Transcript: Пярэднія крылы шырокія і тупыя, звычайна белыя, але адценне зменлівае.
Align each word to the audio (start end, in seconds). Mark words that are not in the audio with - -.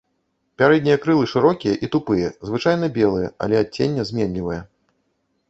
Пярэднія 0.61 0.97
крылы 1.03 1.27
шырокія 1.33 1.75
і 1.87 1.89
тупыя, 1.97 2.31
звычайна 2.51 2.91
белыя, 2.97 3.27
але 3.45 3.55
адценне 3.63 4.09
зменлівае. 4.13 4.61